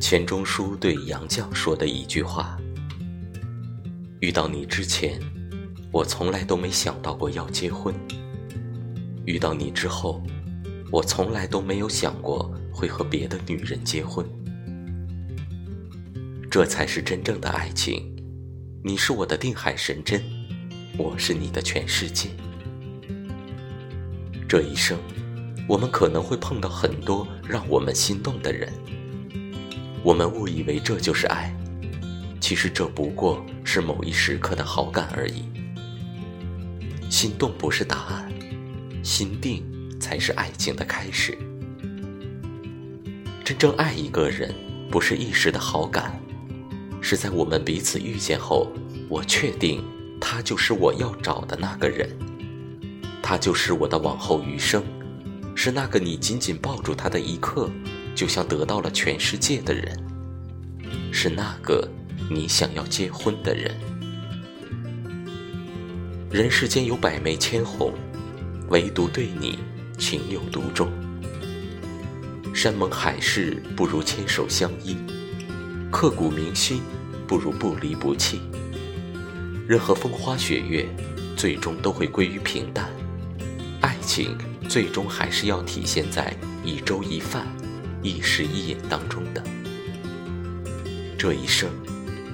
[0.00, 2.58] 钱钟书对杨绛说的一句话
[4.20, 5.20] ：“遇到你之前，
[5.92, 7.94] 我从来都没想到过要结婚；
[9.26, 10.22] 遇到你之后，
[10.90, 14.26] 我从来都没有想过会和别的女人结婚。
[16.50, 18.02] 这才是真正的爱情。
[18.82, 20.20] 你是我的定海神针，
[20.96, 22.30] 我是你的全世界。
[24.48, 24.98] 这一生，
[25.68, 28.72] 我们可能会碰到很多让我们心动的人。”
[30.02, 31.54] 我们误以为这就是爱，
[32.40, 35.44] 其实这不过是某一时刻的好感而已。
[37.10, 38.32] 心动不是答案，
[39.02, 39.62] 心定
[40.00, 41.36] 才是爱情的开始。
[43.44, 44.54] 真正爱一个人，
[44.90, 46.18] 不是一时的好感，
[47.02, 48.72] 是在我们彼此遇见后，
[49.08, 49.84] 我确定
[50.20, 52.08] 他就是我要找的那个人，
[53.20, 54.82] 他就是我的往后余生，
[55.54, 57.68] 是那个你紧紧抱住他的一刻。
[58.14, 59.96] 就像得到了全世界的人，
[61.12, 61.88] 是那个
[62.30, 63.74] 你想要结婚的人。
[66.30, 67.92] 人世间有百媚千红，
[68.68, 69.58] 唯独对你
[69.98, 70.90] 情有独钟。
[72.54, 74.96] 山盟海誓不如牵手相依，
[75.90, 76.82] 刻骨铭心
[77.26, 78.40] 不如不离不弃。
[79.66, 80.88] 任何风花雪月，
[81.36, 82.90] 最终都会归于平淡。
[83.80, 84.36] 爱情
[84.68, 87.46] 最终还是要体现在一粥一饭。
[88.02, 89.42] 一时一饮当中的
[91.18, 91.68] 这一生，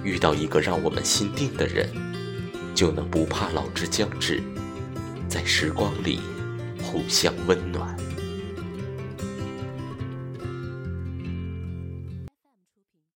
[0.05, 1.89] 遇到一个让我们心定的人，
[2.75, 4.43] 就能不怕老之将至，
[5.29, 6.21] 在时光里
[6.83, 7.97] 互相温暖。